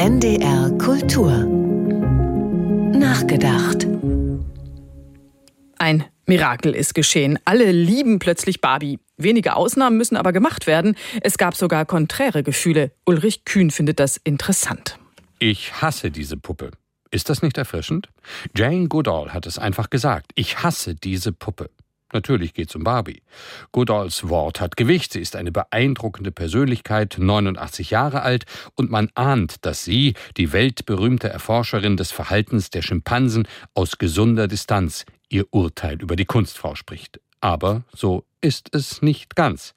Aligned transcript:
NDR 0.00 0.70
Kultur 0.78 1.30
Nachgedacht 2.98 3.86
Ein 5.78 6.06
Mirakel 6.24 6.74
ist 6.74 6.94
geschehen. 6.94 7.38
Alle 7.44 7.70
lieben 7.70 8.18
plötzlich 8.18 8.62
Barbie. 8.62 8.98
Wenige 9.18 9.56
Ausnahmen 9.56 9.98
müssen 9.98 10.16
aber 10.16 10.32
gemacht 10.32 10.66
werden. 10.66 10.96
Es 11.20 11.36
gab 11.36 11.54
sogar 11.54 11.84
konträre 11.84 12.42
Gefühle. 12.42 12.92
Ulrich 13.04 13.44
Kühn 13.44 13.70
findet 13.70 14.00
das 14.00 14.16
interessant. 14.16 14.98
Ich 15.38 15.82
hasse 15.82 16.10
diese 16.10 16.38
Puppe. 16.38 16.70
Ist 17.10 17.28
das 17.28 17.42
nicht 17.42 17.58
erfrischend? 17.58 18.08
Jane 18.56 18.88
Goodall 18.88 19.34
hat 19.34 19.44
es 19.44 19.58
einfach 19.58 19.90
gesagt. 19.90 20.32
Ich 20.34 20.62
hasse 20.62 20.94
diese 20.94 21.32
Puppe. 21.32 21.68
Natürlich 22.12 22.54
geht's 22.54 22.74
um 22.74 22.84
Barbie. 22.84 23.22
Goodalls 23.72 24.28
Wort 24.28 24.60
hat 24.60 24.76
Gewicht. 24.76 25.12
Sie 25.12 25.20
ist 25.20 25.36
eine 25.36 25.52
beeindruckende 25.52 26.32
Persönlichkeit, 26.32 27.16
89 27.18 27.90
Jahre 27.90 28.22
alt, 28.22 28.44
und 28.74 28.90
man 28.90 29.10
ahnt, 29.14 29.64
dass 29.64 29.84
sie, 29.84 30.14
die 30.36 30.52
weltberühmte 30.52 31.28
Erforscherin 31.28 31.96
des 31.96 32.10
Verhaltens 32.12 32.70
der 32.70 32.82
Schimpansen, 32.82 33.46
aus 33.74 33.98
gesunder 33.98 34.48
Distanz 34.48 35.04
ihr 35.28 35.46
Urteil 35.50 36.00
über 36.02 36.16
die 36.16 36.24
Kunstfrau 36.24 36.74
spricht. 36.74 37.20
Aber 37.40 37.84
so 37.94 38.24
ist 38.40 38.74
es 38.74 39.02
nicht 39.02 39.36
ganz. 39.36 39.74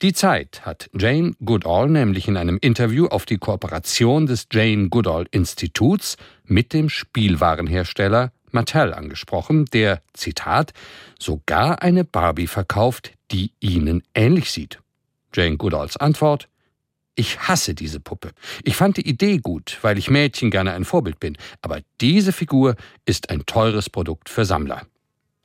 Die 0.00 0.12
Zeit 0.12 0.64
hat 0.64 0.88
Jane 0.96 1.32
Goodall 1.44 1.88
nämlich 1.88 2.28
in 2.28 2.36
einem 2.36 2.58
Interview 2.60 3.06
auf 3.06 3.26
die 3.26 3.38
Kooperation 3.38 4.26
des 4.26 4.46
Jane 4.52 4.90
Goodall 4.90 5.26
Instituts 5.32 6.16
mit 6.44 6.72
dem 6.72 6.88
Spielwarenhersteller 6.88 8.30
Mattel 8.50 8.94
angesprochen, 8.94 9.66
der, 9.66 10.02
Zitat, 10.14 10.72
sogar 11.18 11.82
eine 11.82 12.04
Barbie 12.04 12.46
verkauft, 12.46 13.12
die 13.30 13.52
ihnen 13.60 14.02
ähnlich 14.14 14.50
sieht. 14.50 14.80
Jane 15.34 15.56
Goodalls 15.56 15.96
Antwort 15.96 16.48
ich 17.18 17.40
hasse 17.40 17.74
diese 17.74 17.98
Puppe. 17.98 18.30
Ich 18.62 18.76
fand 18.76 18.96
die 18.96 19.08
Idee 19.08 19.38
gut, 19.38 19.78
weil 19.82 19.98
ich 19.98 20.08
Mädchen 20.08 20.52
gerne 20.52 20.72
ein 20.72 20.84
Vorbild 20.84 21.18
bin, 21.18 21.36
aber 21.62 21.80
diese 22.00 22.32
Figur 22.32 22.76
ist 23.06 23.30
ein 23.30 23.44
teures 23.44 23.90
Produkt 23.90 24.28
für 24.28 24.44
Sammler. 24.44 24.82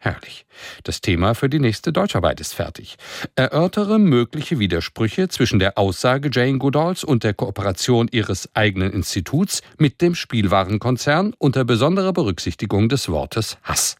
Herrlich. 0.03 0.45
Das 0.83 0.99
Thema 0.99 1.33
für 1.33 1.47
die 1.47 1.61
nächste 1.61 1.93
Deutscharbeit 1.93 2.41
ist 2.41 2.53
fertig. 2.53 2.97
Erörtere 3.37 3.99
mögliche 3.99 4.59
Widersprüche 4.59 5.29
zwischen 5.29 5.59
der 5.59 5.77
Aussage 5.77 6.29
Jane 6.29 6.57
Goodalls 6.57 7.05
und 7.05 7.23
der 7.23 7.33
Kooperation 7.33 8.09
ihres 8.11 8.53
eigenen 8.53 8.91
Instituts 8.91 9.61
mit 9.77 10.01
dem 10.01 10.13
Spielwarenkonzern 10.13 11.33
unter 11.37 11.63
besonderer 11.63 12.11
Berücksichtigung 12.11 12.89
des 12.89 13.07
Wortes 13.07 13.57
Hass. 13.63 13.95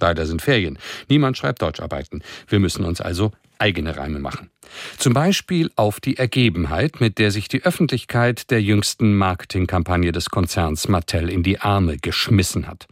Leider 0.00 0.26
sind 0.26 0.42
Ferien. 0.42 0.78
Niemand 1.08 1.36
schreibt 1.36 1.62
Deutscharbeiten. 1.62 2.22
Wir 2.48 2.58
müssen 2.58 2.84
uns 2.84 3.00
also 3.00 3.32
eigene 3.60 3.96
Reime 3.96 4.18
machen. 4.18 4.50
Zum 4.96 5.12
Beispiel 5.12 5.70
auf 5.76 6.00
die 6.00 6.16
Ergebenheit, 6.16 7.00
mit 7.00 7.18
der 7.18 7.30
sich 7.30 7.48
die 7.48 7.64
Öffentlichkeit 7.64 8.50
der 8.50 8.62
jüngsten 8.62 9.16
Marketingkampagne 9.16 10.12
des 10.12 10.30
Konzerns 10.30 10.88
Mattel 10.88 11.28
in 11.28 11.42
die 11.42 11.60
Arme 11.60 11.98
geschmissen 11.98 12.66
hat. 12.66 12.86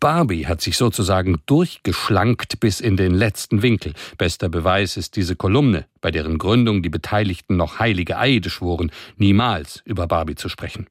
Barbie 0.00 0.46
hat 0.46 0.60
sich 0.60 0.76
sozusagen 0.76 1.40
durchgeschlankt 1.46 2.60
bis 2.60 2.80
in 2.80 2.96
den 2.96 3.14
letzten 3.14 3.62
Winkel. 3.62 3.94
Bester 4.18 4.48
Beweis 4.48 4.96
ist 4.96 5.16
diese 5.16 5.36
Kolumne, 5.36 5.86
bei 6.00 6.10
deren 6.10 6.38
Gründung 6.38 6.82
die 6.82 6.90
Beteiligten 6.90 7.56
noch 7.56 7.78
heilige 7.78 8.18
Eide 8.18 8.50
schworen, 8.50 8.90
niemals 9.16 9.82
über 9.84 10.06
Barbie 10.06 10.34
zu 10.34 10.48
sprechen. 10.48 10.86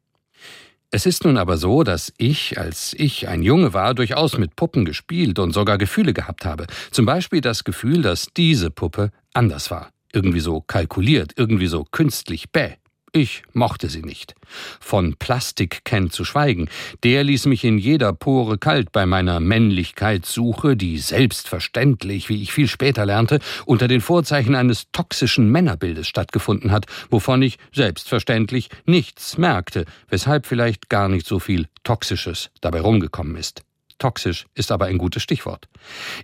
Es 0.91 1.05
ist 1.05 1.23
nun 1.23 1.37
aber 1.37 1.57
so, 1.57 1.83
dass 1.83 2.11
ich, 2.17 2.57
als 2.57 2.95
ich 2.97 3.27
ein 3.27 3.43
Junge 3.43 3.73
war, 3.73 3.93
durchaus 3.93 4.39
mit 4.39 4.55
Puppen 4.55 4.85
gespielt 4.85 5.37
und 5.37 5.51
sogar 5.51 5.77
Gefühle 5.77 6.13
gehabt 6.13 6.45
habe. 6.45 6.65
Zum 6.89 7.05
Beispiel 7.05 7.41
das 7.41 7.63
Gefühl, 7.63 8.01
dass 8.01 8.29
diese 8.35 8.71
Puppe 8.71 9.11
anders 9.33 9.69
war. 9.69 9.91
Irgendwie 10.11 10.39
so 10.39 10.61
kalkuliert, 10.61 11.33
irgendwie 11.35 11.67
so 11.67 11.83
künstlich 11.83 12.51
bäh. 12.51 12.78
Ich 13.11 13.41
mochte 13.53 13.89
sie 13.89 14.03
nicht. 14.03 14.35
Von 14.79 15.15
Plastik 15.15 15.83
Ken 15.83 16.11
zu 16.11 16.23
schweigen, 16.23 16.69
der 17.03 17.23
ließ 17.23 17.47
mich 17.47 17.63
in 17.63 17.79
jeder 17.79 18.13
Pore 18.13 18.59
kalt 18.59 18.91
bei 18.91 19.07
meiner 19.07 19.39
Männlichkeitssuche, 19.39 20.77
die 20.77 20.99
selbstverständlich, 20.99 22.29
wie 22.29 22.41
ich 22.41 22.51
viel 22.51 22.67
später 22.67 23.05
lernte, 23.05 23.39
unter 23.65 23.87
den 23.87 24.01
Vorzeichen 24.01 24.53
eines 24.53 24.91
toxischen 24.91 25.49
Männerbildes 25.49 26.07
stattgefunden 26.07 26.71
hat, 26.71 26.85
wovon 27.09 27.41
ich 27.41 27.57
selbstverständlich 27.73 28.69
nichts 28.85 29.37
merkte, 29.37 29.85
weshalb 30.09 30.45
vielleicht 30.45 30.89
gar 30.89 31.09
nicht 31.09 31.25
so 31.25 31.39
viel 31.39 31.67
Toxisches 31.83 32.51
dabei 32.61 32.81
rumgekommen 32.81 33.35
ist. 33.37 33.63
Toxisch 33.99 34.45
ist 34.55 34.71
aber 34.71 34.85
ein 34.85 34.97
gutes 34.97 35.23
Stichwort. 35.23 35.67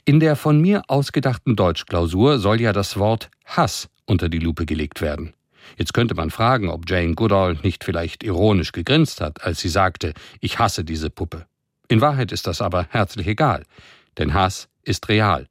In 0.05 0.19
der 0.19 0.35
von 0.35 0.61
mir 0.61 0.83
ausgedachten 0.87 1.55
Deutschklausur 1.55 2.39
soll 2.39 2.61
ja 2.61 2.73
das 2.73 2.97
Wort 2.97 3.29
Hass 3.45 3.89
unter 4.05 4.29
die 4.29 4.39
Lupe 4.39 4.65
gelegt 4.65 5.01
werden. 5.01 5.34
Jetzt 5.77 5.93
könnte 5.93 6.15
man 6.15 6.29
fragen, 6.29 6.69
ob 6.69 6.89
Jane 6.89 7.15
Goodall 7.15 7.57
nicht 7.63 7.83
vielleicht 7.83 8.23
ironisch 8.23 8.71
gegrinst 8.71 9.21
hat, 9.21 9.43
als 9.43 9.59
sie 9.59 9.69
sagte, 9.69 10.13
ich 10.39 10.59
hasse 10.59 10.83
diese 10.83 11.09
Puppe. 11.09 11.45
In 11.87 12.01
Wahrheit 12.01 12.31
ist 12.31 12.47
das 12.47 12.61
aber 12.61 12.87
herzlich 12.89 13.27
egal, 13.27 13.63
denn 14.17 14.33
Hass 14.33 14.69
ist 14.83 15.09
real. 15.09 15.47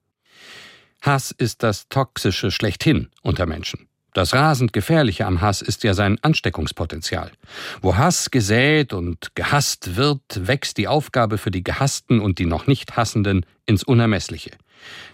Hass 1.02 1.30
ist 1.30 1.62
das 1.62 1.88
Toxische 1.88 2.50
schlechthin 2.50 3.08
unter 3.22 3.46
Menschen. 3.46 3.88
Das 4.14 4.32
rasend 4.32 4.72
Gefährliche 4.72 5.26
am 5.26 5.40
Hass 5.40 5.60
ist 5.60 5.82
ja 5.82 5.92
sein 5.92 6.18
Ansteckungspotenzial. 6.22 7.32
Wo 7.82 7.96
Hass 7.96 8.30
gesät 8.30 8.92
und 8.92 9.34
gehasst 9.34 9.96
wird, 9.96 10.22
wächst 10.36 10.78
die 10.78 10.86
Aufgabe 10.86 11.36
für 11.36 11.50
die 11.50 11.64
Gehassten 11.64 12.20
und 12.20 12.38
die 12.38 12.46
noch 12.46 12.68
nicht 12.68 12.96
Hassenden 12.96 13.44
ins 13.66 13.82
Unermessliche. 13.82 14.52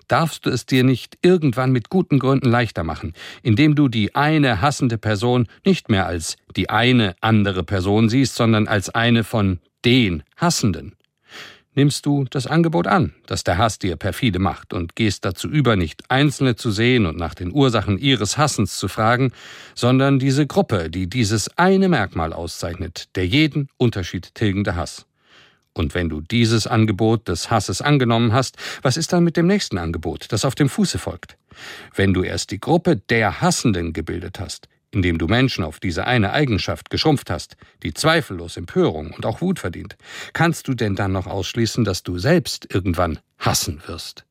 Darfst 0.08 0.46
du 0.46 0.50
es 0.50 0.66
dir 0.66 0.84
nicht 0.84 1.18
irgendwann 1.22 1.72
mit 1.72 1.88
guten 1.90 2.18
Gründen 2.18 2.50
leichter 2.50 2.84
machen, 2.84 3.14
indem 3.42 3.74
du 3.74 3.88
die 3.88 4.14
eine 4.14 4.60
hassende 4.60 4.98
Person 4.98 5.46
nicht 5.64 5.88
mehr 5.88 6.06
als 6.06 6.36
die 6.56 6.70
eine 6.70 7.14
andere 7.20 7.62
Person 7.62 8.08
siehst, 8.08 8.34
sondern 8.34 8.66
als 8.66 8.90
eine 8.90 9.24
von 9.24 9.60
den 9.84 10.22
Hassenden? 10.36 10.96
nimmst 11.74 12.04
du 12.06 12.24
das 12.28 12.46
Angebot 12.46 12.86
an, 12.86 13.14
das 13.26 13.44
der 13.44 13.58
Hass 13.58 13.78
dir 13.78 13.96
perfide 13.96 14.38
macht, 14.38 14.72
und 14.72 14.96
gehst 14.96 15.24
dazu 15.24 15.48
über, 15.48 15.76
nicht 15.76 16.02
Einzelne 16.10 16.56
zu 16.56 16.70
sehen 16.70 17.06
und 17.06 17.16
nach 17.16 17.34
den 17.34 17.52
Ursachen 17.52 17.98
ihres 17.98 18.38
Hassens 18.38 18.78
zu 18.78 18.88
fragen, 18.88 19.32
sondern 19.74 20.18
diese 20.18 20.46
Gruppe, 20.46 20.90
die 20.90 21.08
dieses 21.08 21.56
eine 21.56 21.88
Merkmal 21.88 22.32
auszeichnet, 22.32 23.08
der 23.16 23.26
jeden 23.26 23.68
Unterschied 23.76 24.34
tilgende 24.34 24.74
Hass. 24.74 25.06
Und 25.80 25.94
wenn 25.94 26.10
du 26.10 26.20
dieses 26.20 26.66
Angebot 26.66 27.26
des 27.26 27.50
Hasses 27.50 27.80
angenommen 27.80 28.34
hast, 28.34 28.58
was 28.82 28.98
ist 28.98 29.14
dann 29.14 29.24
mit 29.24 29.38
dem 29.38 29.46
nächsten 29.46 29.78
Angebot, 29.78 30.26
das 30.30 30.44
auf 30.44 30.54
dem 30.54 30.68
Fuße 30.68 30.98
folgt? 30.98 31.38
Wenn 31.94 32.12
du 32.12 32.22
erst 32.22 32.50
die 32.50 32.60
Gruppe 32.60 32.96
der 32.96 33.40
Hassenden 33.40 33.94
gebildet 33.94 34.40
hast, 34.40 34.68
indem 34.90 35.16
du 35.16 35.26
Menschen 35.26 35.64
auf 35.64 35.80
diese 35.80 36.06
eine 36.06 36.32
Eigenschaft 36.32 36.90
geschrumpft 36.90 37.30
hast, 37.30 37.56
die 37.82 37.94
zweifellos 37.94 38.58
Empörung 38.58 39.12
und 39.12 39.24
auch 39.24 39.40
Wut 39.40 39.58
verdient, 39.58 39.96
kannst 40.34 40.68
du 40.68 40.74
denn 40.74 40.96
dann 40.96 41.12
noch 41.12 41.26
ausschließen, 41.26 41.82
dass 41.82 42.02
du 42.02 42.18
selbst 42.18 42.66
irgendwann 42.74 43.18
hassen 43.38 43.82
wirst? 43.86 44.26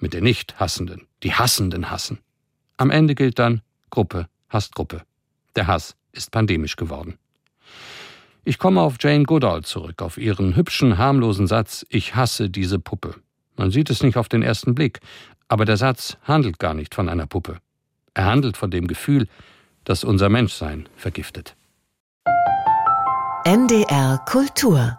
Mit 0.00 0.14
den 0.14 0.24
Nicht-Hassenden, 0.24 1.06
die 1.22 1.34
Hassenden 1.34 1.90
hassen. 1.90 2.20
Am 2.78 2.90
Ende 2.90 3.14
gilt 3.14 3.38
dann, 3.38 3.60
Gruppe 3.90 4.26
hasst 4.48 4.74
Gruppe. 4.74 5.02
Der 5.54 5.66
Hass 5.66 5.96
ist 6.12 6.30
pandemisch 6.30 6.76
geworden. 6.76 7.18
Ich 8.46 8.58
komme 8.58 8.82
auf 8.82 8.96
Jane 9.00 9.24
Goodall 9.24 9.62
zurück, 9.62 10.02
auf 10.02 10.18
ihren 10.18 10.54
hübschen, 10.54 10.98
harmlosen 10.98 11.46
Satz, 11.46 11.86
ich 11.88 12.14
hasse 12.14 12.50
diese 12.50 12.78
Puppe. 12.78 13.14
Man 13.56 13.70
sieht 13.70 13.88
es 13.88 14.02
nicht 14.02 14.18
auf 14.18 14.28
den 14.28 14.42
ersten 14.42 14.74
Blick, 14.74 15.00
aber 15.48 15.64
der 15.64 15.78
Satz 15.78 16.18
handelt 16.24 16.58
gar 16.58 16.74
nicht 16.74 16.94
von 16.94 17.08
einer 17.08 17.26
Puppe. 17.26 17.58
Er 18.12 18.26
handelt 18.26 18.58
von 18.58 18.70
dem 18.70 18.86
Gefühl, 18.86 19.28
das 19.84 20.04
unser 20.04 20.28
Menschsein 20.28 20.88
vergiftet. 20.96 21.56
NDR 23.44 24.18
Kultur 24.26 24.98